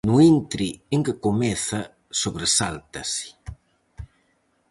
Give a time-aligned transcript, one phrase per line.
[0.09, 1.81] No intre en que comeza,
[2.21, 3.27] sobresáltase.